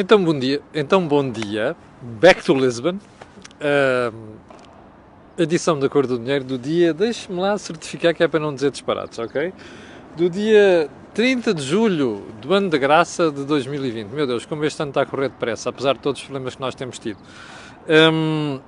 [0.00, 3.00] Então bom dia, então bom dia, back to Lisbon.
[3.60, 4.14] Uh,
[5.36, 8.70] edição da Cor do Dinheiro do dia, deixe-me lá certificar que é para não dizer
[8.70, 9.52] disparates, ok?
[10.16, 14.06] Do dia 30 de julho do ano da graça de 2020.
[14.10, 16.60] Meu Deus, como este ano está a correr depressa, apesar de todos os problemas que
[16.60, 17.18] nós temos tido.
[17.88, 18.60] Um,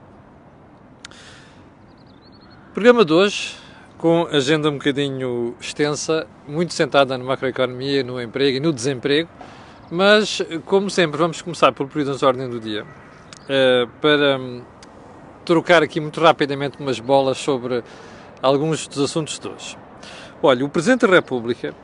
[2.75, 3.55] programa de hoje,
[3.99, 9.29] com agenda um bocadinho extensa, muito centrada na macroeconomia, no emprego e no desemprego,
[9.91, 14.62] mas, como sempre, vamos começar pelo período de ordem do dia, uh, para um,
[15.44, 17.82] trocar aqui muito rapidamente umas bolas sobre
[18.40, 19.76] alguns dos assuntos de hoje.
[20.43, 21.75] Olha, o Presidente da República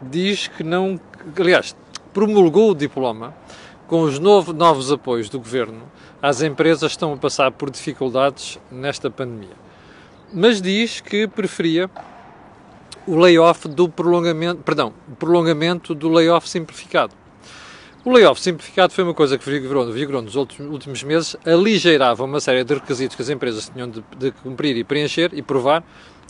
[0.00, 1.00] diz que não,
[1.38, 1.76] aliás,
[2.12, 3.34] promulgou o diploma
[3.86, 5.82] com os novo, novos apoios do Governo
[6.22, 9.56] às empresas que estão a passar por dificuldades nesta pandemia.
[10.32, 11.90] Mas diz que preferia
[13.06, 17.14] o layoff do prolongamento, perdão, prolongamento do layoff simplificado.
[18.06, 22.62] O layoff simplificado foi uma coisa que vigorou, vigorou nos últimos meses, aligeirava uma série
[22.62, 25.82] de requisitos que as empresas tinham de, de cumprir e preencher e provar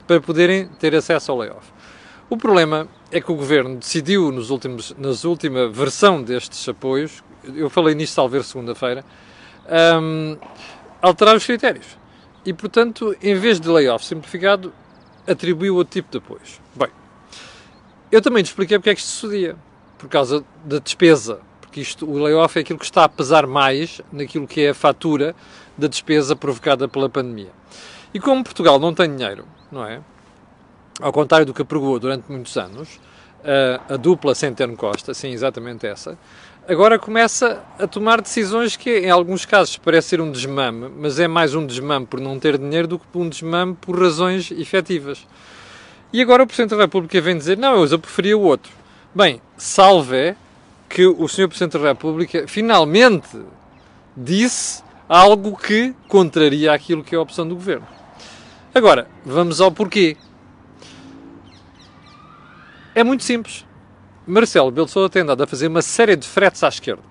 [0.06, 1.70] para poderem ter acesso ao layoff.
[2.30, 7.22] O problema é que o governo decidiu, nos últimos, nas última versão destes apoios,
[7.54, 9.04] eu falei nisto salver segunda-feira,
[10.00, 10.38] um,
[11.02, 11.98] alterar os critérios.
[12.46, 14.72] E, portanto, em vez de layoff simplificado,
[15.26, 16.58] atribuiu outro tipo de apoios.
[16.74, 16.88] Bem,
[18.10, 19.56] eu também te expliquei porque é que isto sucedia.
[19.98, 21.40] Por causa da despesa
[21.76, 24.74] porque isto, o layoff é aquilo que está a pesar mais naquilo que é a
[24.74, 25.36] fatura
[25.76, 27.50] da despesa provocada pela pandemia.
[28.14, 30.00] E como Portugal não tem dinheiro, não é?
[31.00, 32.98] Ao contrário do que apregou durante muitos anos,
[33.44, 36.18] a, a dupla Centeno Costa, sim, exatamente essa,
[36.66, 41.28] agora começa a tomar decisões que, em alguns casos, parece ser um desmame, mas é
[41.28, 45.26] mais um desmame por não ter dinheiro do que um desmame por razões efetivas.
[46.10, 48.72] E agora o Presidente da República vem dizer: não, eu preferia o outro.
[49.14, 50.34] Bem, salve
[50.96, 51.46] que o Sr.
[51.48, 53.38] Presidente da República finalmente
[54.16, 57.86] disse algo que contraria aquilo que é a opção do Governo.
[58.74, 60.16] Agora, vamos ao porquê.
[62.94, 63.66] É muito simples.
[64.26, 67.02] Marcelo Belo tem andado a fazer uma série de fretes à esquerda.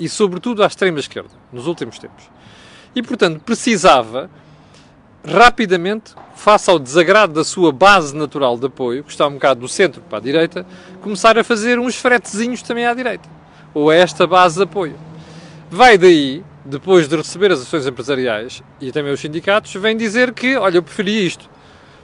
[0.00, 2.28] E, sobretudo, à extrema esquerda, nos últimos tempos.
[2.96, 4.28] E, portanto, precisava
[5.24, 9.68] rapidamente, face ao desagrado da sua base natural de apoio, que está um bocado do
[9.68, 10.66] centro para a direita,
[11.00, 13.28] começar a fazer uns fretezinhos também à direita,
[13.72, 14.96] ou a esta base de apoio.
[15.70, 20.56] Vai daí, depois de receber as ações empresariais e também os sindicatos, vem dizer que,
[20.56, 21.50] olha, eu preferia isto.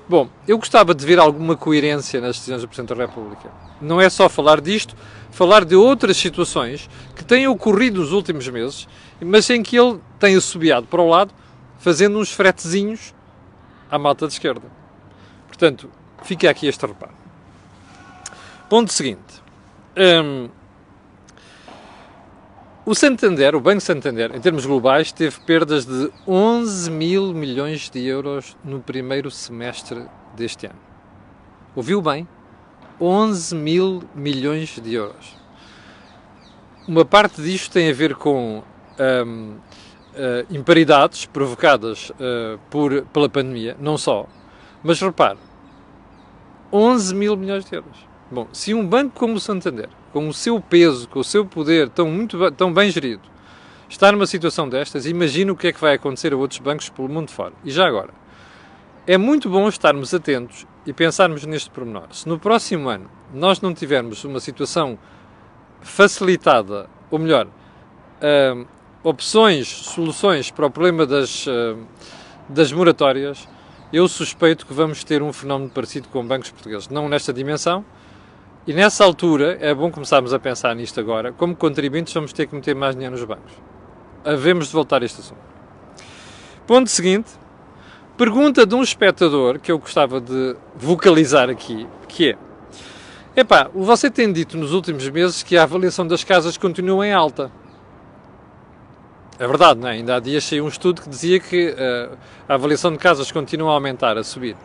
[0.08, 3.50] Bom, eu gostava de ver alguma coerência nas decisões do Presidente da República.
[3.78, 4.96] Não é só falar disto,
[5.30, 8.88] falar de outras situações que têm ocorrido nos últimos meses,
[9.20, 11.34] mas em que ele tem assobiado para o lado
[11.78, 13.14] fazendo uns fretezinhos
[13.90, 14.66] à malta de esquerda.
[15.46, 15.90] Portanto,
[16.22, 17.12] fica aqui este reparo.
[18.68, 19.42] Ponto seguinte.
[19.96, 20.48] Um,
[22.84, 28.06] o Santander, o Banco Santander, em termos globais, teve perdas de 11 mil milhões de
[28.06, 30.78] euros no primeiro semestre deste ano.
[31.74, 32.26] Ouviu bem?
[33.00, 35.36] 11 mil milhões de euros.
[36.86, 38.62] Uma parte disto tem a ver com
[39.26, 39.56] um,
[40.18, 44.26] uh, imparidades provocadas uh, por, pela pandemia, não só,
[44.82, 45.38] mas repare,
[46.72, 48.06] 11 mil milhões de euros.
[48.30, 51.88] Bom, se um banco como o Santander, com o seu peso, com o seu poder
[51.88, 53.22] tão, muito, tão bem gerido,
[53.88, 57.08] está numa situação destas, imagina o que é que vai acontecer a outros bancos pelo
[57.08, 57.54] mundo fora.
[57.64, 58.12] E já agora,
[59.06, 62.08] é muito bom estarmos atentos e pensarmos neste pormenor.
[62.10, 64.98] Se no próximo ano nós não tivermos uma situação
[65.80, 68.66] facilitada, ou melhor, uh,
[69.02, 71.76] opções, soluções para o problema das, eh,
[72.48, 73.48] das moratórias,
[73.92, 76.88] eu suspeito que vamos ter um fenómeno parecido com bancos portugueses.
[76.88, 77.84] Não nesta dimensão.
[78.66, 81.32] E nessa altura, é bom começarmos a pensar nisto agora.
[81.32, 83.52] Como contribuintes, vamos ter que meter mais dinheiro nos bancos.
[84.22, 85.40] Havemos de voltar a este assunto.
[86.66, 87.30] Ponto seguinte.
[88.18, 92.38] Pergunta de um espectador que eu gostava de vocalizar aqui, que é
[93.40, 97.52] Epá, você tem dito nos últimos meses que a avaliação das casas continua em alta.
[99.38, 99.92] É verdade, não é?
[99.92, 102.16] Ainda há dias saiu um estudo que dizia que uh,
[102.48, 104.56] a avaliação de casas continua a aumentar, a subir.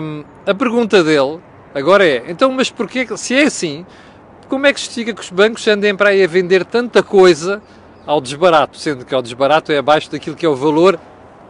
[0.00, 1.40] Um, a pergunta dele
[1.74, 3.84] agora é: então, mas porquê, se é assim,
[4.48, 7.60] como é que justifica que os bancos andem para aí a vender tanta coisa
[8.06, 10.98] ao desbarato, sendo que ao desbarato é abaixo daquilo que é o valor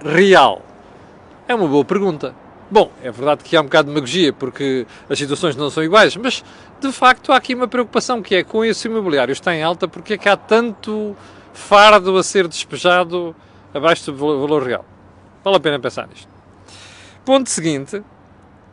[0.02, 0.62] real?
[1.46, 2.34] É uma boa pergunta.
[2.70, 6.16] Bom, é verdade que há um bocado de demagogia, porque as situações não são iguais,
[6.16, 6.42] mas
[6.80, 10.14] de facto há aqui uma preocupação que é com esse imobiliário está em alta, porque
[10.14, 11.16] é que há tanto
[11.52, 13.34] fardo a ser despejado
[13.72, 14.84] abaixo do valor real.
[15.44, 16.28] Vale a pena pensar nisto.
[17.24, 18.02] Ponto seguinte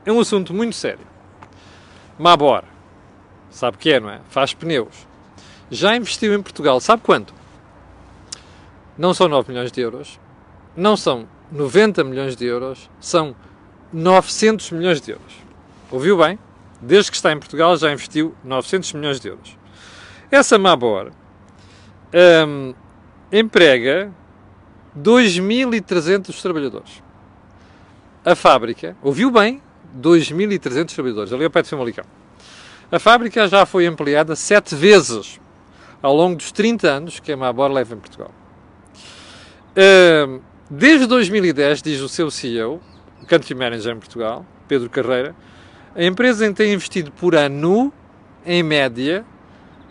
[0.05, 1.05] é um assunto muito sério.
[2.17, 2.63] Mabor,
[3.49, 4.21] sabe o que é, não é?
[4.29, 5.07] Faz pneus.
[5.69, 7.33] já investiu em Portugal, sabe quanto?
[8.97, 10.19] Não são 9 milhões de euros,
[10.75, 13.35] não são 90 milhões de euros, são
[13.91, 15.33] 900 milhões de euros.
[15.91, 16.39] Ouviu bem?
[16.81, 19.57] Desde que está em Portugal já investiu 900 milhões de euros.
[20.31, 21.11] Essa Mabor
[22.15, 22.73] hum,
[23.31, 24.11] emprega
[24.97, 27.03] 2.300 trabalhadores.
[28.23, 29.61] A fábrica, ouviu bem?
[30.01, 32.05] 2.300 trabalhadores, ali ao pé de Famalicão.
[32.91, 35.39] A fábrica já foi ampliada sete vezes
[36.01, 38.31] ao longo dos 30 anos que a Mabor leva em Portugal.
[39.77, 40.39] Hum,
[40.69, 42.81] desde 2010, diz o seu CEO,
[43.21, 45.35] o Country Manager em Portugal, Pedro Carreira,
[45.95, 47.91] a empresa tem investido por ano,
[48.45, 49.25] em média,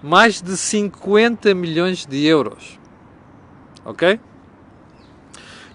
[0.04, 2.78] mais de 50 milhões de euros.
[3.86, 4.20] Ok?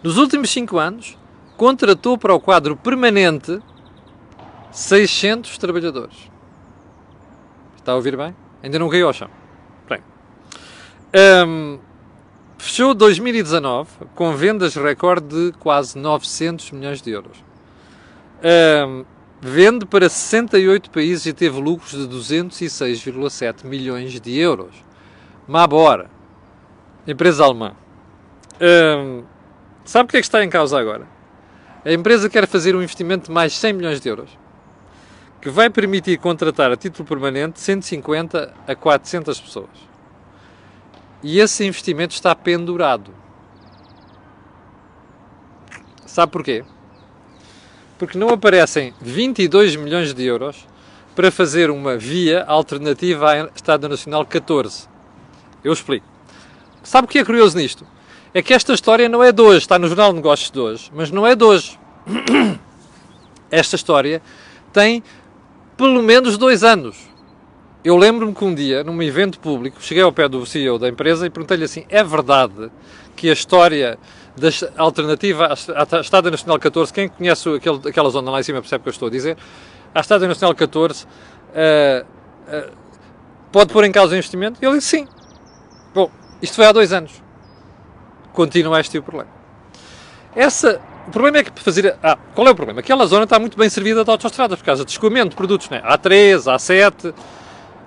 [0.03, 1.17] Nos últimos 5 anos,
[1.57, 3.59] contratou para o quadro permanente
[4.71, 6.29] 600 trabalhadores.
[7.75, 8.35] Está a ouvir bem?
[8.61, 9.31] Ainda não caiu ao chão.
[9.89, 9.99] Bem.
[11.47, 11.79] Um,
[12.59, 17.43] fechou 2019 com vendas recorde de quase 900 milhões de euros.
[18.43, 19.05] Um,
[19.41, 24.75] vende para 68 países e teve lucros de 206,7 milhões de euros.
[25.47, 26.07] Mabor,
[27.07, 27.73] empresa alemã.
[28.61, 29.23] Um,
[29.85, 31.07] sabe o que é que está em causa agora?
[31.85, 34.29] A empresa quer fazer um investimento de mais 100 milhões de euros,
[35.41, 39.69] que vai permitir contratar a título permanente 150 a 400 pessoas.
[41.23, 43.13] E esse investimento está pendurado.
[46.05, 46.65] Sabe porquê?
[47.99, 50.65] Porque não aparecem 22 milhões de euros
[51.13, 54.87] para fazer uma via alternativa à Estrada Nacional 14.
[55.61, 56.07] Eu explico.
[56.81, 57.85] Sabe o que é curioso nisto?
[58.33, 60.89] É que esta história não é de hoje, está no Jornal de Negócios de hoje,
[60.95, 61.77] mas não é de hoje.
[63.51, 64.21] Esta história
[64.71, 65.03] tem
[65.75, 66.95] pelo menos dois anos.
[67.83, 71.25] Eu lembro-me que um dia, num evento público, cheguei ao pé do CEO da empresa
[71.25, 72.71] e perguntei-lhe assim: é verdade
[73.15, 73.99] que a história
[74.39, 78.81] da alternativa à Estrada Nacional 14, quem conhece aquele, aquela zona lá em cima percebe
[78.81, 79.37] o que eu estou a dizer,
[79.93, 81.07] a Estrada Nacional 14 uh,
[82.05, 82.71] uh,
[83.51, 84.63] pode pôr em causa o investimento?
[84.63, 85.07] Ele disse sim.
[85.93, 86.09] Bom,
[86.41, 87.11] isto foi há dois anos.
[88.33, 89.29] Continua este o problema.
[90.35, 91.97] Essa, o problema é que fazer.
[92.03, 92.79] Ah, qual é o problema?
[92.79, 95.81] Aquela zona está muito bem servida de autostradas por causa de escoamento de produtos, né?
[95.81, 97.13] A3, A7.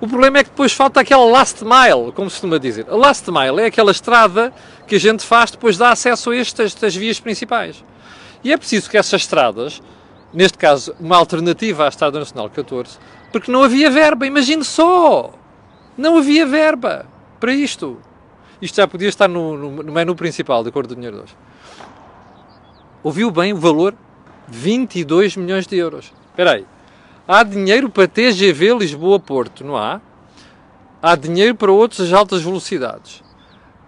[0.02, 2.86] O problema é que depois falta aquela last mile, como se costuma dizer.
[2.90, 4.52] A last mile é aquela estrada
[4.84, 7.84] que a gente faz depois dá acesso a estas, estas vias principais.
[8.42, 9.80] E é preciso que essas estradas,
[10.34, 12.98] neste caso uma alternativa à Estrada Nacional 14,
[13.30, 15.34] porque não havia verba, imagine só!
[15.96, 17.06] Não havia verba
[17.38, 17.96] para isto.
[18.60, 21.22] Isto já podia estar no, no, no menu principal, de acordo com o dinheiro de
[21.22, 21.36] hoje.
[23.04, 23.94] Ouviu bem o valor?
[24.48, 26.12] 22 milhões de euros.
[26.32, 26.66] Espera aí.
[27.26, 30.00] Há dinheiro para TGV Lisboa-Porto, não há?
[31.00, 33.22] Há dinheiro para outras altas velocidades.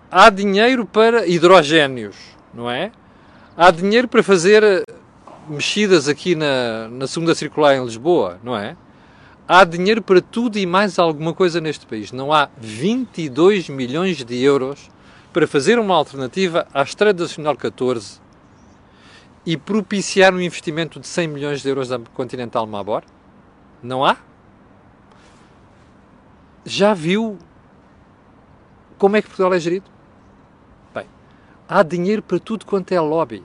[0.08, 2.16] Há dinheiro para hidrogénios,
[2.52, 2.92] não é?
[3.56, 4.84] Há dinheiro para fazer eh,
[5.48, 8.76] mexidas aqui na, na segunda circular em Lisboa, não é?
[9.48, 12.12] Há dinheiro para tudo e mais alguma coisa neste país.
[12.12, 14.88] Não há 22 milhões de euros
[15.32, 18.20] para fazer uma alternativa à Estrada Nacional 14
[19.44, 23.02] e propiciar um investimento de 100 milhões de euros da Continental Mabor?
[23.84, 24.16] Não há?
[26.64, 27.38] Já viu
[28.96, 29.84] como é que Portugal é gerido?
[30.94, 31.05] Bem,
[31.69, 33.43] há dinheiro para tudo quanto é lobby.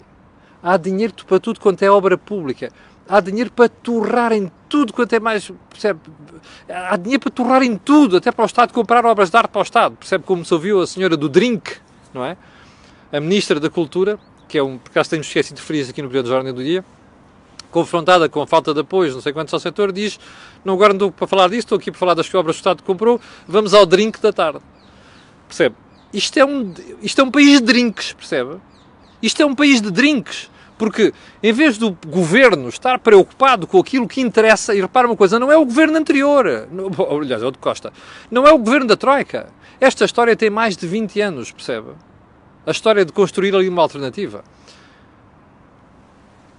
[0.63, 2.72] Há dinheiro para tudo quanto é obra pública.
[3.08, 5.51] Há dinheiro para torrar em tudo quanto é mais.
[5.69, 6.00] Percebe?
[6.69, 9.60] Há dinheiro para torrar em tudo, até para o Estado comprar obras de arte para
[9.60, 9.98] o Estado.
[9.98, 11.75] Percebe como se ouviu a senhora do drink,
[12.13, 12.38] não é?
[13.12, 14.17] A Ministra da Cultura,
[14.48, 14.77] que é um.
[14.77, 16.86] Por acaso tenho esquecido de referir aqui no período de Jornal do Dia
[17.71, 20.19] confrontada com a falta de apoio, não sei quantos ao setor, diz:
[20.63, 22.83] Não, não estou para falar disso, estou aqui para falar das obras que o Estado
[22.83, 24.59] comprou, vamos ao drink da tarde.
[25.47, 25.75] Percebe?
[26.13, 28.57] Isto é um, isto é um país de drinks, percebe?
[29.21, 30.49] Isto é um país de drinks.
[30.79, 35.38] Porque, em vez do governo estar preocupado com aquilo que interessa, e repara uma coisa,
[35.38, 36.45] não é o governo anterior,
[37.11, 37.91] aliás, é o de Costa,
[38.31, 39.49] não é o governo da Troika.
[39.81, 41.89] Esta história tem mais de 20 anos, percebe?
[42.65, 44.41] A história de construir ali uma alternativa.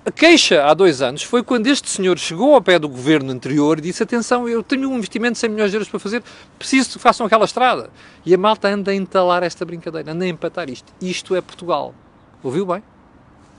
[0.02, 3.78] A queixa há dois anos foi quando este senhor chegou ao pé do governo anterior
[3.78, 6.23] e disse: Atenção, eu tenho um investimento de 100 milhões de euros para fazer,
[6.59, 7.90] preciso que façam aquela estrada.
[8.25, 10.90] E a malta anda a entalar esta brincadeira, anda a empatar isto.
[11.02, 11.95] Isto é Portugal.
[12.42, 12.83] Ouviu bem?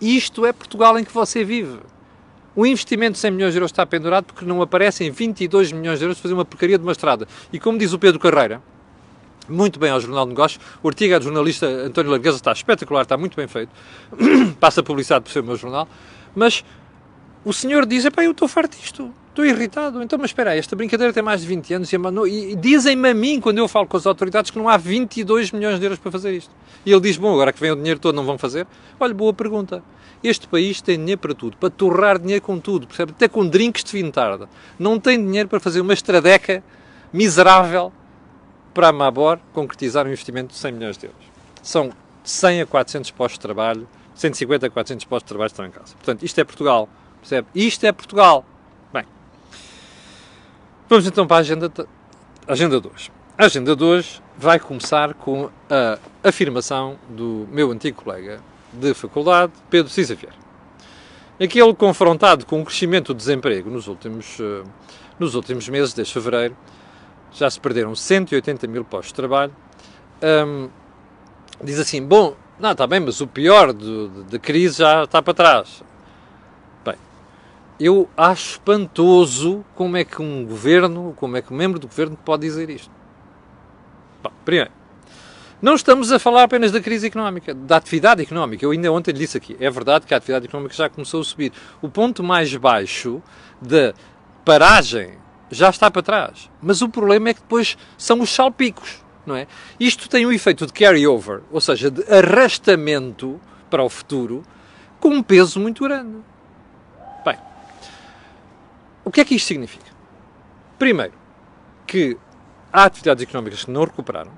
[0.02, 1.78] Isto é Portugal em que você vive.
[2.56, 6.06] O investimento de 100 milhões de euros está pendurado porque não aparecem 22 milhões de
[6.06, 7.28] euros para fazer uma porcaria de uma estrada.
[7.54, 8.64] E como diz o Pedro Carreira,
[9.48, 13.04] muito bem ao Jornal de Negócios, o artigo é do jornalista António Largueza, está espetacular,
[13.04, 13.72] está muito bem feito.
[14.60, 15.88] Passa publicidade por ser o meu jornal.
[16.36, 16.64] Mas
[17.44, 19.12] o senhor diz: Epá, eu estou farto disto.
[19.32, 20.04] Estou irritado.
[20.04, 23.14] Então, mas espera aí, esta brincadeira tem mais de 20 anos e, e dizem-me a
[23.14, 26.12] mim, quando eu falo com as autoridades, que não há 22 milhões de euros para
[26.12, 26.54] fazer isto.
[26.86, 28.68] E ele diz, bom, agora que vem o dinheiro todo, não vão fazer?
[29.00, 29.82] Olha, boa pergunta.
[30.22, 33.14] Este país tem dinheiro para tudo, para torrar dinheiro com tudo, percebe?
[33.16, 34.46] Até com drinks de fim de tarde.
[34.78, 36.62] Não tem dinheiro para fazer uma estradeca
[37.14, 37.94] miserável
[38.74, 41.24] para a Mabor concretizar um investimento de 100 milhões de euros.
[41.64, 41.92] São
[42.24, 43.88] 100 a 400 postos de trabalho,
[44.22, 45.96] 150 a 400 postos de trabalho estão em casa.
[45.96, 47.48] Portanto, isto é Portugal, percebe?
[47.54, 48.46] Isto é Portugal.
[50.92, 51.72] Vamos então para a agenda,
[52.46, 53.12] agenda 2.
[53.38, 55.98] A agenda 2 vai começar com a
[56.28, 58.42] afirmação do meu antigo colega
[58.74, 60.36] de faculdade, Pedro Cisa Vieira.
[61.42, 64.66] Aquele confrontado com o crescimento do desemprego nos últimos, uh,
[65.18, 66.58] nos últimos meses, desde fevereiro,
[67.32, 69.56] já se perderam 180 mil postos de trabalho,
[70.46, 70.68] um,
[71.64, 75.84] diz assim, bom, não, está bem, mas o pior da crise já está para trás
[77.82, 82.16] eu acho espantoso como é que um governo, como é que um membro do governo
[82.16, 82.92] pode dizer isto.
[84.22, 84.70] Bom, primeiro,
[85.60, 88.64] não estamos a falar apenas da crise económica, da atividade económica.
[88.64, 91.24] Eu ainda ontem lhe disse aqui, é verdade que a atividade económica já começou a
[91.24, 91.52] subir.
[91.82, 93.20] O ponto mais baixo
[93.60, 93.96] da
[94.46, 95.18] paragem
[95.50, 96.52] já está para trás.
[96.62, 99.48] Mas o problema é que depois são os salpicos, não é?
[99.80, 104.44] Isto tem um efeito de carry-over, ou seja, de arrastamento para o futuro,
[105.00, 106.18] com um peso muito grande.
[109.04, 109.92] O que é que isto significa?
[110.78, 111.14] Primeiro,
[111.88, 112.18] que
[112.72, 114.32] há atividades económicas que não recuperaram.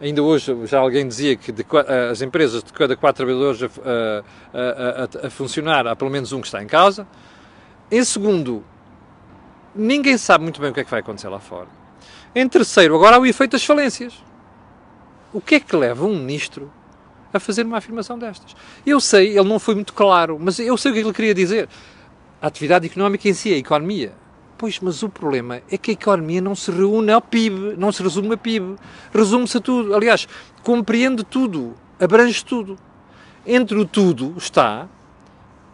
[0.00, 1.64] Ainda hoje já alguém dizia que de,
[2.10, 6.40] as empresas de cada quatro trabalhadores a, a, a, a, funcionar, há pelo menos um
[6.40, 7.06] que está em casa.
[7.90, 8.64] Em segundo,
[9.74, 11.68] ninguém sabe muito bem o que é que vai acontecer lá fora.
[12.34, 14.14] Em terceiro, agora há o efeito das falências.
[15.32, 16.70] O que é que leva um ministro
[17.32, 18.56] a fazer uma afirmação destas?
[18.84, 21.68] Eu sei, ele não foi muito claro, mas eu sei o que ele queria dizer
[22.40, 24.12] a atividade económica em si, a economia.
[24.56, 28.02] Pois, mas o problema é que a economia não se reúne ao PIB, não se
[28.02, 28.76] resume a PIB.
[29.12, 29.94] Resume-se a tudo.
[29.94, 30.28] Aliás,
[30.62, 32.76] compreende tudo, abrange tudo.
[33.46, 34.86] Entre o tudo está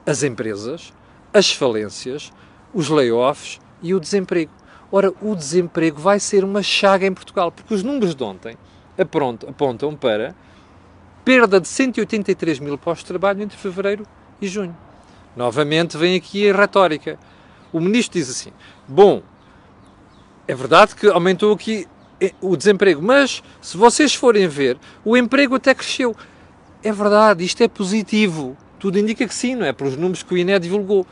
[0.07, 0.93] as empresas,
[1.35, 2.33] as falências,
[2.73, 4.53] os layoffs e o desemprego.
[4.91, 8.57] Ora, o desemprego vai ser uma chaga em Portugal, porque os números de ontem
[8.97, 10.35] apontam para
[11.25, 14.07] perda de 183 mil postos de trabalho entre fevereiro
[14.41, 14.77] e junho.
[15.37, 17.19] Novamente vem aqui a retórica.
[17.73, 18.53] O ministro diz assim:
[18.87, 19.23] bom,
[20.47, 21.87] é verdade que aumentou aqui
[22.21, 26.17] eh, o desemprego, mas se vocês forem ver, o emprego até cresceu.
[26.83, 28.57] É verdade, isto é positivo.
[28.79, 29.73] Tudo indica que sim, não é?
[29.73, 31.05] Pelos números que o INE divulgou.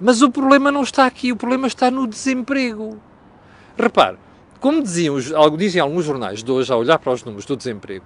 [0.00, 3.00] Mas o problema não está aqui, o problema está no desemprego.
[3.78, 4.18] Repare,
[4.60, 5.16] como diziam,
[5.56, 8.04] dizem alguns jornais de hoje, a olhar para os números do desemprego,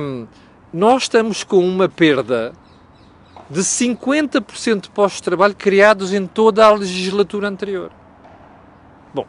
[0.00, 0.26] hum,
[0.72, 2.52] nós estamos com uma perda
[3.48, 7.90] de 50% de postos de trabalho criados em toda a legislatura anterior.
[9.12, 9.26] Bom,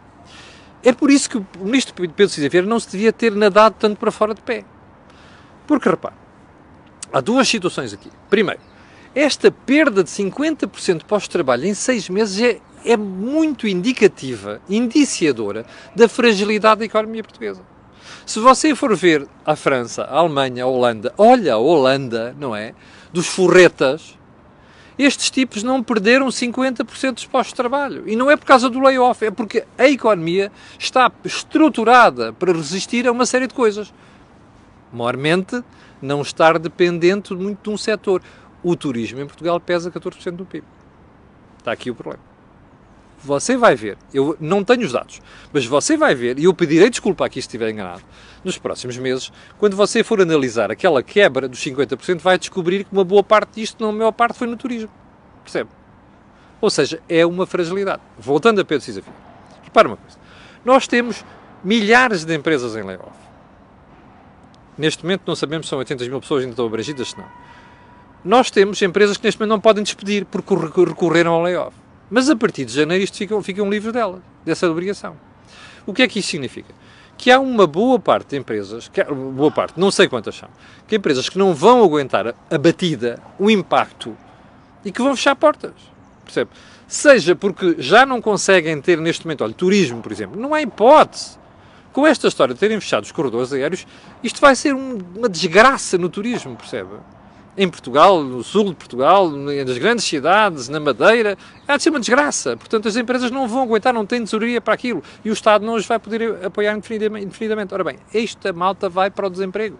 [0.83, 3.97] é por isso que o ministro Pedro Cisa Vieira não se devia ter nadado tanto
[3.97, 4.63] para fora de pé.
[5.65, 6.15] Porque, repare,
[7.11, 8.11] há duas situações aqui.
[8.29, 8.61] Primeiro,
[9.13, 14.61] esta perda de 50% de postos de trabalho em seis meses é, é muito indicativa,
[14.69, 15.65] indiciadora
[15.95, 17.61] da fragilidade da economia portuguesa.
[18.25, 22.73] Se você for ver a França, a Alemanha, a Holanda, olha a Holanda, não é?
[23.11, 24.17] dos forretas,
[24.97, 28.07] estes tipos não perderam 50% dos postos de trabalho.
[28.07, 33.07] E não é por causa do layoff, é porque a economia está estruturada para resistir
[33.07, 33.93] a uma série de coisas.
[34.93, 35.63] Maiormente,
[36.01, 38.21] não estar dependente muito de um setor.
[38.63, 40.65] O turismo em Portugal pesa 14% do PIB.
[41.59, 42.31] Está aqui o problema
[43.23, 45.21] você vai ver, eu não tenho os dados,
[45.53, 48.01] mas você vai ver, e eu pedirei desculpa aqui se estiver enganado,
[48.43, 53.03] nos próximos meses, quando você for analisar aquela quebra dos 50%, vai descobrir que uma
[53.03, 54.89] boa parte disto, não a maior parte, foi no turismo.
[55.43, 55.69] Percebe?
[56.59, 58.01] Ou seja, é uma fragilidade.
[58.17, 59.03] Voltando a Pedro Cisa.
[59.63, 60.17] Repara uma coisa.
[60.63, 61.25] Nós temos
[61.63, 63.11] milhares de empresas em layoff.
[64.77, 67.25] Neste momento não sabemos se são 80 mil pessoas ainda estão abrangidas, se não.
[68.23, 71.75] Nós temos empresas que neste momento não podem despedir porque recorreram ao layoff.
[72.09, 75.17] Mas a partir de janeiro isto fica, um livro dela, dessa obrigação.
[75.85, 76.73] O que é que isso significa?
[77.17, 80.49] Que há uma boa parte de empresas, que boa parte, não sei quantas são,
[80.87, 84.15] que empresas que não vão aguentar a batida, o impacto
[84.85, 85.73] e que vão fechar portas.
[86.23, 86.51] Percebe?
[86.87, 91.39] Seja porque já não conseguem ter neste momento, olha, turismo, por exemplo, não há hipótese.
[91.91, 93.85] Com esta história de terem fechado os corredores aéreos,
[94.23, 96.91] isto vai ser um, uma desgraça no turismo, percebe?
[97.57, 101.99] Em Portugal, no sul de Portugal, nas grandes cidades, na Madeira, há de ser uma
[101.99, 102.55] desgraça.
[102.55, 105.03] Portanto, as empresas não vão aguentar, não têm tesouraria para aquilo.
[105.23, 107.73] E o Estado não os vai poder apoiar indefinidamente.
[107.73, 109.77] Ora bem, esta malta vai para o desemprego.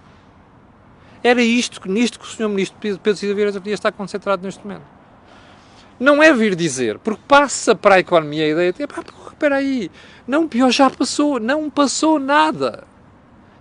[1.23, 2.49] Era isto, nisto que o Sr.
[2.49, 4.83] Ministro Pedro Silva Vieira devia estar concentrado neste momento.
[5.99, 9.91] Não é vir dizer, porque passa para a economia a ideia de, espera aí,
[10.27, 12.85] não, pior já passou, não passou nada.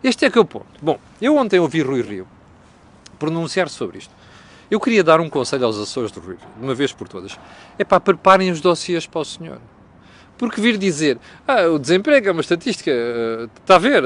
[0.02, 0.66] Este é que é o ponto.
[0.80, 2.26] Bom, eu ontem ouvi Rui Rio
[3.20, 4.12] pronunciar-se sobre isto.
[4.70, 7.38] Eu queria dar um conselho aos Açores do Rio, de uma vez por todas.
[7.78, 9.60] É para preparem os dossiês para o senhor.
[10.38, 12.90] Porque vir dizer, ah, o desemprego é uma estatística,
[13.60, 14.02] está a ver?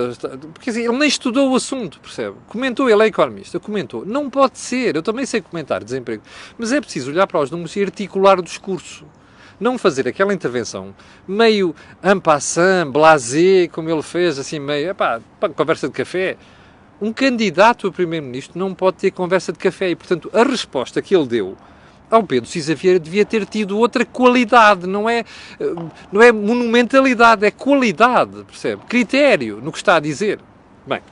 [0.53, 2.35] Porque assim, ele nem estudou o assunto, percebe?
[2.49, 4.05] Comentou, ele é economista, comentou.
[4.05, 6.25] Não pode ser, eu também sei comentar desemprego,
[6.59, 9.05] mas é preciso olhar para os números e articular o discurso.
[9.61, 10.93] Não fazer aquela intervenção
[11.29, 15.21] meio ampassant, blasé, como ele fez, assim meio, epá,
[15.55, 16.37] conversa de café.
[17.05, 21.15] Um candidato a primeiro-ministro não pode ter conversa de café e, portanto, a resposta que
[21.15, 21.55] ele deu
[22.11, 25.23] ao Pedro Cisa Vieira devia ter tido outra qualidade, não é,
[26.11, 28.85] não é monumentalidade, é qualidade, percebe?
[28.89, 30.41] Critério no que está a dizer.
[30.87, 31.03] Bem,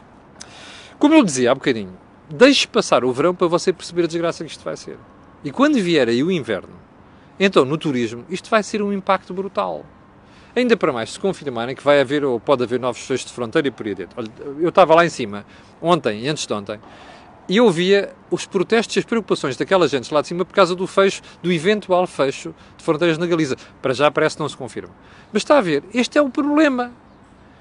[0.98, 1.92] como eu dizia há bocadinho,
[2.26, 4.96] deixe passar o verão para você perceber a desgraça que isto vai ser.
[5.44, 6.72] E quando vier aí o inverno,
[7.38, 9.84] então no turismo, isto vai ser um impacto brutal.
[10.54, 13.68] Ainda para mais, se confirmarem que vai haver ou pode haver novos fechos de fronteira
[13.68, 14.22] e por aí dentro.
[14.60, 15.46] Eu estava lá em cima,
[15.80, 16.78] ontem e antes de ontem,
[17.48, 20.74] e eu via os protestos e as preocupações daquela gente lá de cima por causa
[20.74, 23.56] do fecho, do eventual fecho de fronteiras na Galiza.
[23.80, 24.94] Para já parece que não se confirma.
[25.32, 26.92] Mas está a ver, este é o problema.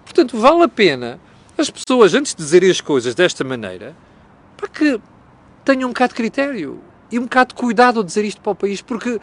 [0.04, 1.20] Portanto, vale a pena
[1.58, 3.96] as pessoas, antes de dizerem as coisas desta maneira,
[4.56, 5.00] para que
[5.66, 6.80] tenham um bocado de critério
[7.12, 9.20] e um bocado de cuidado ao dizer isto para o país, porque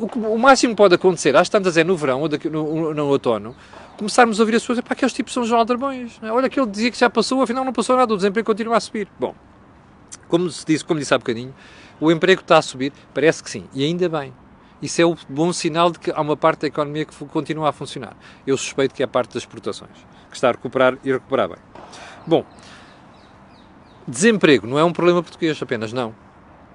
[0.00, 3.06] o, que, o máximo pode acontecer, às tantas é no verão ou daqui, no, no,
[3.06, 3.54] outono,
[3.96, 6.18] começarmos a ouvir as pessoas, para aqueles tipos são João Aldrabões.
[6.22, 6.32] É?
[6.32, 8.80] Olha que ele dizia que já passou, afinal não passou nada, o desemprego continua a
[8.80, 9.08] subir.
[9.18, 9.34] Bom,
[10.28, 11.54] como se disse, como disse há bocadinho,
[12.00, 14.32] o emprego está a subir, parece que sim, e ainda bem.
[14.80, 17.72] Isso é o bom sinal de que há uma parte da economia que continua a
[17.72, 18.16] funcionar.
[18.46, 19.90] Eu suspeito que é a parte das exportações,
[20.30, 21.58] que está a recuperar e recuperar bem.
[22.26, 22.46] Bom,
[24.08, 26.14] desemprego não é um problema português apenas, não.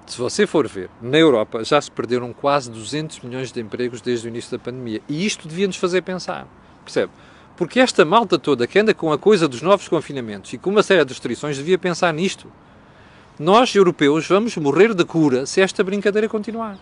[0.06, 4.28] Se você for ver, na Europa já se perderam quase 200 milhões de empregos desde
[4.28, 5.02] o início da pandemia.
[5.08, 6.46] E isto devia nos fazer pensar.
[6.84, 7.10] Percebe?
[7.56, 10.82] Porque esta malta toda que anda com a coisa dos novos confinamentos e com uma
[10.82, 12.50] série de restrições devia pensar nisto.
[13.38, 16.78] Nós, europeus, vamos morrer de cura se esta brincadeira continuar.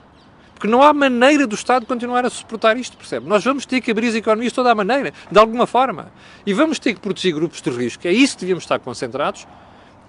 [0.55, 3.27] Porque não há maneira do Estado continuar a suportar isto, percebe?
[3.27, 6.13] Nós vamos ter que abrir as economias de toda a maneira, de alguma forma.
[6.45, 8.07] E vamos ter que proteger grupos de risco.
[8.07, 9.47] É isso que devíamos estar concentrados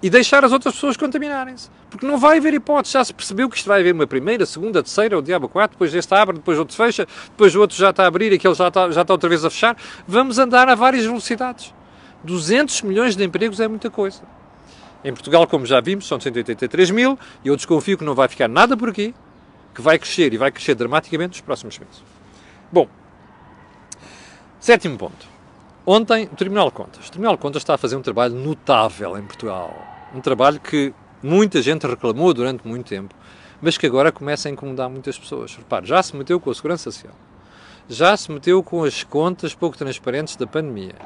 [0.02, 1.70] e deixar as outras pessoas contaminarem-se.
[1.90, 2.92] Porque não vai haver hipótese.
[2.92, 5.94] Já se percebeu que isto vai haver uma primeira, segunda, terceira, o diabo quatro, depois
[5.94, 8.90] este abre, depois outro fecha, depois o outro já está a abrir, aquele já está,
[8.90, 9.76] já está outra vez a fechar.
[10.06, 11.74] Vamos andar a várias velocidades.
[12.24, 14.22] 200 milhões de empregos é muita coisa.
[15.04, 18.48] Em Portugal, como já vimos, são 183 mil e eu desconfio que não vai ficar
[18.48, 19.14] nada por aqui,
[19.74, 22.02] que vai crescer e vai crescer dramaticamente nos próximos meses.
[22.72, 22.88] Bom,
[24.58, 25.35] sétimo ponto.
[25.88, 27.06] Ontem, o Tribunal de Contas.
[27.06, 29.72] O Tribunal de Contas está a fazer um trabalho notável em Portugal.
[30.12, 33.14] Um trabalho que muita gente reclamou durante muito tempo,
[33.62, 35.54] mas que agora começa a incomodar muitas pessoas.
[35.54, 37.14] Repare, já se meteu com a Segurança Social,
[37.88, 40.96] já se meteu com as contas pouco transparentes da pandemia,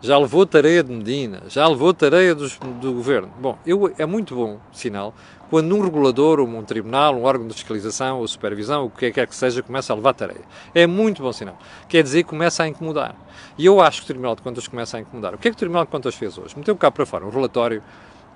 [0.00, 3.32] já levou tareia de Medina, já levou tareia dos, do governo.
[3.40, 5.12] Bom, eu, é muito bom sinal
[5.50, 9.26] quando um regulador, um tribunal, um órgão de fiscalização ou supervisão, o que que quer
[9.26, 10.42] que seja, começa a levar tareia.
[10.72, 11.58] É muito bom sinal.
[11.88, 13.16] Quer dizer começa a incomodar.
[13.58, 15.34] E eu acho que o Tribunal de Contas começa a incomodar.
[15.34, 16.56] O que é que o Tribunal de Contas fez hoje?
[16.56, 17.82] Meteu cá para fora um relatório.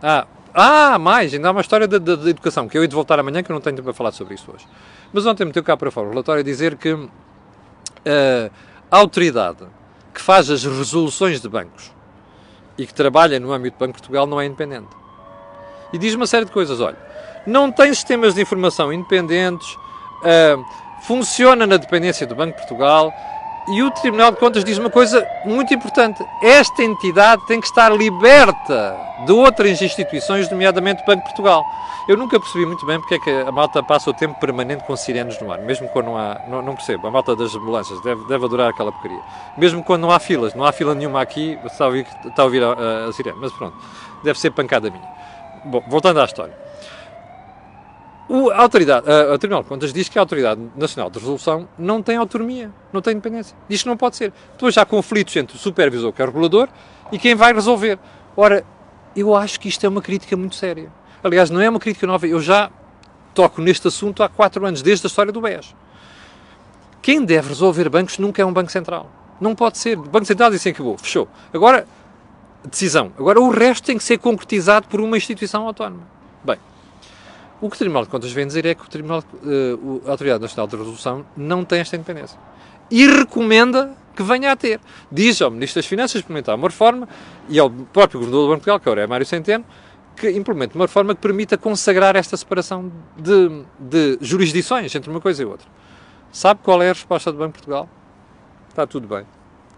[0.02, 3.44] Ah, ah mais, ainda há uma história da educação, que eu ia de voltar amanhã,
[3.44, 4.66] que eu não tenho tempo para falar sobre isso hoje.
[5.12, 7.10] Mas ontem meteu cá para fora um relatório a dizer que uh,
[8.90, 9.64] a autoridade
[10.12, 11.92] que faz as resoluções de bancos
[12.76, 15.03] e que trabalha no âmbito do Banco de Portugal não é independente.
[15.94, 16.96] E diz uma série de coisas, olha,
[17.46, 20.64] não tem sistemas de informação independentes, uh,
[21.02, 23.14] funciona na dependência do Banco de Portugal,
[23.68, 27.94] e o Tribunal de Contas diz uma coisa muito importante: esta entidade tem que estar
[27.94, 31.64] liberta de outras instituições, nomeadamente o Banco de Portugal.
[32.08, 34.96] Eu nunca percebi muito bem porque é que a malta passa o tempo permanente com
[34.96, 36.40] sirenes no ar, mesmo quando não há.
[36.48, 37.06] Não, não percebo.
[37.06, 39.22] A malta das ambulâncias deve, deve adorar aquela porcaria.
[39.56, 42.44] Mesmo quando não há filas, não há fila nenhuma aqui, está a ouvir, está a,
[42.44, 43.38] ouvir a, a, a sirene.
[43.40, 43.76] Mas pronto,
[44.24, 45.13] deve ser pancada minha.
[45.64, 46.54] Bom, voltando à história.
[48.28, 51.68] O, a autoridade, a, a Tribunal de Contas diz que a Autoridade Nacional de Resolução
[51.78, 53.56] não tem autonomia, não tem independência.
[53.68, 54.32] Diz que não pode ser.
[54.52, 56.68] Depois há conflitos entre o supervisor, que é o regulador,
[57.12, 57.98] e quem vai resolver.
[58.36, 58.64] Ora,
[59.14, 60.90] eu acho que isto é uma crítica muito séria.
[61.22, 62.26] Aliás, não é uma crítica nova.
[62.26, 62.70] Eu já
[63.34, 65.74] toco neste assunto há quatro anos, desde a história do BES.
[67.02, 69.10] Quem deve resolver bancos nunca é um Banco Central.
[69.38, 69.98] Não pode ser.
[69.98, 71.28] O Banco Central disse que acabou, fechou.
[71.52, 71.86] Agora,
[72.68, 73.12] decisão.
[73.18, 76.02] Agora, o resto tem que ser concretizado por uma instituição autónoma.
[76.44, 76.58] Bem,
[77.60, 80.42] o que o Tribunal de Contas vem dizer é que o Tribunal, uh, a Autoridade
[80.42, 82.38] Nacional de Resolução não tem esta independência.
[82.90, 84.80] E recomenda que venha a ter.
[85.10, 87.08] Diz ao Ministro das Finanças implementar uma reforma
[87.48, 89.64] e ao próprio Governador do Banco de Portugal, que agora é Mário Centeno,
[90.16, 95.42] que implemente uma reforma que permita consagrar esta separação de, de jurisdições entre uma coisa
[95.42, 95.66] e outra.
[96.30, 97.88] Sabe qual é a resposta do Banco de Portugal?
[98.68, 99.24] Está tudo bem.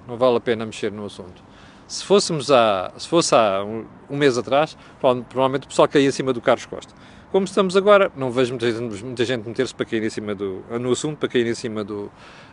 [0.06, 1.45] Não vale a pena mexer no assunto.
[1.86, 6.32] Se fôssemos há, se fosse há um, mês atrás, provavelmente o pessoal caía em cima
[6.32, 6.92] do Carlos Costa.
[7.30, 10.92] Como estamos agora, não vejo muita muita gente meter-se para cair em cima do, no
[10.92, 12.04] assunto, para cair em cima do,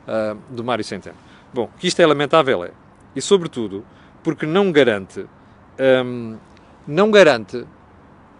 [0.07, 1.15] uh, do Mário Centeno.
[1.53, 2.71] Bom, que isto é lamentável, é.
[3.15, 3.85] E sobretudo,
[4.23, 5.25] porque não garante,
[6.05, 6.37] um,
[6.87, 7.65] não garante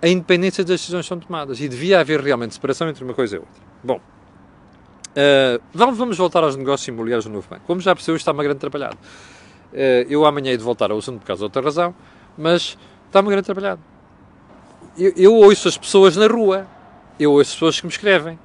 [0.02, 1.62] a independência das decisões que são tomadas.
[1.62, 3.62] E devia haver realmente separação entre uma coisa e outra.
[3.84, 7.64] Bom, uh, vamos voltar aos negócios imobiliários do novo banco.
[7.66, 8.98] Como já percebeu, está uma grande atrapalhado.
[9.74, 11.96] Uh, eu amanhã hei de voltar ao assunto por causa de outra razão,
[12.38, 13.82] mas está uma grande atrapalhado.
[14.98, 16.68] Eu, eu ouço as pessoas na rua,
[17.20, 18.38] eu ouço as pessoas que me escrevem,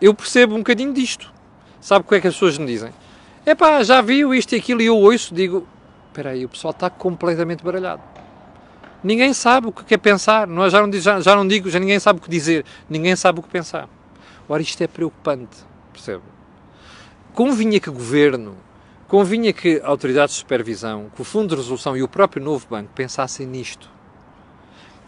[0.00, 1.32] eu percebo um bocadinho disto.
[1.80, 2.92] Sabe o que é que as pessoas me dizem?
[3.44, 5.66] É pá, já viu isto e aquilo e eu ouço, digo,
[6.08, 8.02] espera aí, o pessoal está completamente baralhado.
[9.02, 10.46] Ninguém sabe o que quer pensar.
[10.46, 12.64] Não, já, não, já, já não digo, já ninguém sabe o que dizer.
[12.88, 13.88] Ninguém sabe o que pensar.
[14.48, 15.56] Ora, isto é preocupante,
[15.92, 16.22] percebe?
[17.34, 18.56] Convinha que o governo,
[19.12, 22.66] convinha que a autoridade de supervisão, que o Fundo de Resolução e o próprio novo
[22.70, 23.90] banco pensassem nisto.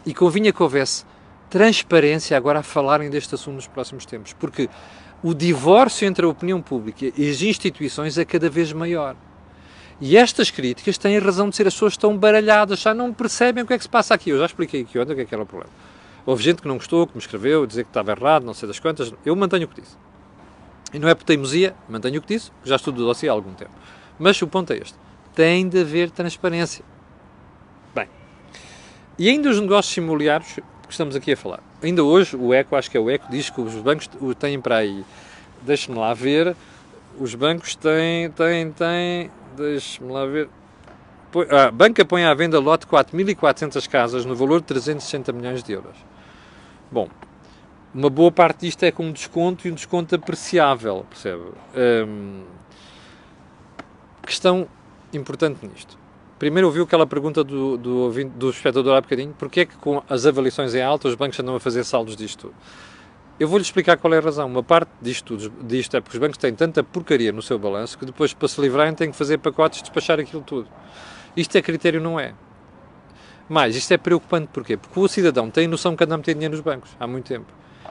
[0.04, 1.06] E convinha que houvesse
[1.48, 4.34] transparência agora a falarem deste assunto nos próximos tempos.
[4.34, 4.68] Porque
[5.22, 9.16] o divórcio entre a opinião pública e as instituições é cada vez maior.
[9.98, 13.66] E estas críticas têm razão de ser, as pessoas estão baralhadas, já não percebem o
[13.66, 14.28] que é que se passa aqui.
[14.28, 15.72] Eu já expliquei aqui ontem o que é que era o problema.
[16.26, 18.78] Houve gente que não gostou, que me escreveu, dizer que estava errado, não sei das
[18.78, 19.14] quantas.
[19.24, 19.96] Eu mantenho o que disse.
[20.94, 23.52] E não é por teimosia, mantenho o que disse, já estudo o dossiê há algum
[23.52, 23.72] tempo.
[24.18, 24.96] Mas o ponto é este:
[25.34, 26.84] tem de haver transparência.
[27.94, 28.08] Bem,
[29.18, 31.60] e ainda os negócios imobiliários que estamos aqui a falar.
[31.82, 34.76] Ainda hoje, o ECO, acho que é o ECO, diz que os bancos têm para
[34.76, 35.04] aí,
[35.62, 36.56] deixe-me lá ver,
[37.18, 40.48] os bancos têm, têm, têm Deixe-me lá ver.
[41.50, 45.96] A banca põe à venda lote 4.400 casas no valor de 360 milhões de euros.
[46.90, 47.08] Bom,
[47.94, 51.44] uma boa parte disto é com um desconto e um desconto apreciável, percebe?
[51.76, 52.42] Hum,
[54.26, 54.66] questão
[55.12, 55.96] importante nisto.
[56.38, 60.26] Primeiro ouviu aquela pergunta do, do, do espectador há bocadinho, porquê é que com as
[60.26, 62.54] avaliações em alta os bancos andam a fazer saldos disto tudo?
[63.38, 64.46] Eu vou-lhe explicar qual é a razão.
[64.46, 68.04] Uma parte disto, disto é porque os bancos têm tanta porcaria no seu balanço que
[68.04, 70.68] depois, para se livrarem, têm que fazer pacotes e despachar aquilo tudo.
[71.36, 72.34] Isto é critério, não é?
[73.48, 74.76] Mas isto é preocupante porquê?
[74.76, 77.46] Porque o cidadão tem noção que anda a meter dinheiro nos bancos há muito tempo.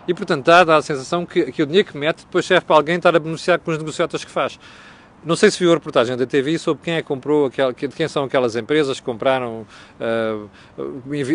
[0.07, 2.75] E, portanto, dá, dá a sensação que, que o dinheiro que mete depois serve para
[2.75, 4.59] alguém estar a beneficiar com os negociatas que faz.
[5.23, 7.87] Não sei se viu a reportagem da TV sobre quem é que comprou, aquela, de
[7.87, 9.65] quem são aquelas empresas que compraram,
[9.99, 10.49] uh,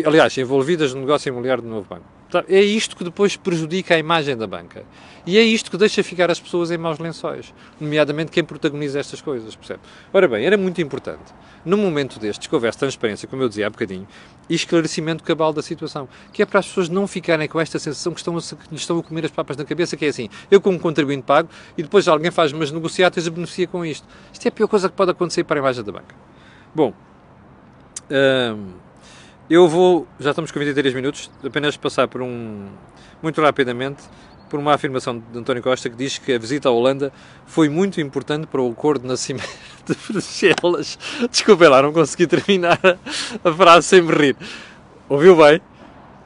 [0.05, 2.18] aliás, envolvidas no negócio imobiliário do novo banco.
[2.47, 4.83] É isto que depois prejudica a imagem da banca.
[5.25, 9.21] E é isto que deixa ficar as pessoas em maus lençóis, nomeadamente quem protagoniza estas
[9.21, 9.79] coisas, percebe?
[10.13, 11.33] Ora bem, era muito importante,
[11.65, 14.07] num momento destes, que houvesse transparência, como eu dizia há bocadinho,
[14.49, 18.13] e esclarecimento cabal da situação, que é para as pessoas não ficarem com esta sensação
[18.13, 20.29] que, estão a, que lhes estão a comer as papas na cabeça, que é assim,
[20.49, 24.07] eu como contribuinte pago, e depois alguém faz umas negociatas e beneficia com isto.
[24.31, 26.15] Isto é a pior coisa que pode acontecer para a imagem da banca.
[26.73, 26.93] Bom...
[28.11, 28.88] Hum,
[29.49, 32.67] eu vou, já estamos com 23 minutos, apenas passar por um,
[33.21, 34.03] muito rapidamente,
[34.47, 37.11] por uma afirmação de António Costa que diz que a visita à Holanda
[37.45, 39.49] foi muito importante para o acordo de nascimento
[39.85, 40.99] de Bruxelas.
[41.29, 42.79] Desculpem lá, não consegui terminar
[43.43, 44.35] a frase sem me rir.
[45.07, 45.59] Ouviu bem?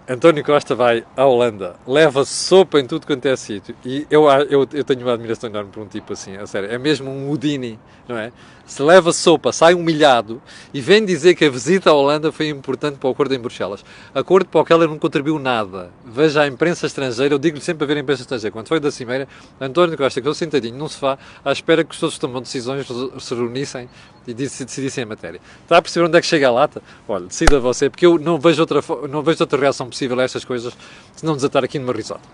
[0.08, 3.74] António Costa vai à Holanda, leva sopa em tudo quanto é sítio.
[3.86, 6.70] E eu, eu, eu tenho uma admiração enorme por um tipo assim, a sério.
[6.70, 8.34] É mesmo um Houdini, não é?
[8.66, 10.42] Se leva sopa, sai humilhado
[10.74, 13.84] e vem dizer que a visita à Holanda foi importante para o acordo em Bruxelas.
[14.14, 15.90] Acordo para o que ela não contribuiu nada.
[16.06, 18.52] Veja a imprensa estrangeira, eu digo-lhe sempre a ver a imprensa estrangeira.
[18.52, 19.28] Quando foi da Cimeira,
[19.60, 22.88] António Costa ficou sentadinho num sofá à espera que os outros tomam decisões
[23.20, 23.90] se reunissem
[24.26, 25.42] e decidissem a matéria.
[25.62, 26.82] Está a perceber onde é que chega a lata?
[27.08, 30.76] Olha, decida você, porque eu não vejo outra, não vejo outra reação possível estas coisas
[31.16, 32.28] se não desatar aqui numa risota.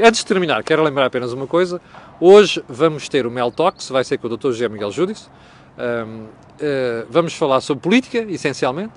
[0.00, 1.80] Antes de terminar, quero lembrar apenas uma coisa.
[2.20, 4.48] Hoje vamos ter o Mel Talks, vai ser com o Dr.
[4.48, 5.26] José Miguel Júdice.
[5.78, 6.28] Uh,
[7.08, 8.92] vamos falar sobre política, essencialmente.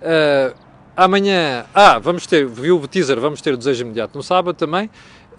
[0.00, 0.54] Uh,
[0.96, 4.90] amanhã, ah, vamos ter, viu o teaser, vamos ter o Desejo Imediato no sábado também.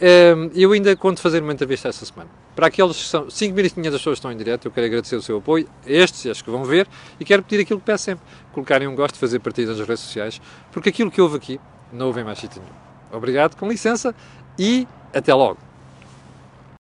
[0.02, 2.30] Um, eu ainda conto fazer uma entrevista esta semana.
[2.56, 5.68] Para aqueles que são 5.500 pessoas estão em direto, eu quero agradecer o seu apoio,
[5.86, 6.88] estes e as que vão ver,
[7.20, 10.42] e quero pedir aquilo que peço sempre: colocarem um gosto, fazer partida nas redes sociais,
[10.72, 11.60] porque aquilo que houve aqui
[11.92, 12.76] não houve em mais sítio nenhum.
[13.12, 14.14] Obrigado, com licença
[14.58, 15.69] e até logo.